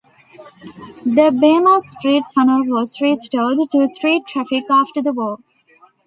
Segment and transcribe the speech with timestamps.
[1.05, 5.37] The Bema Street tunnel was restored to street traffic after the war.